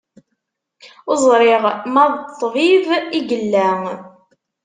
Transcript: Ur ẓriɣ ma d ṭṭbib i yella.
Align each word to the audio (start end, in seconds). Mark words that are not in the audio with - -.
Ur 1.09 1.17
ẓriɣ 1.25 1.63
ma 1.93 2.05
d 2.13 2.15
ṭṭbib 2.25 2.87
i 3.17 3.19
yella. 3.29 3.69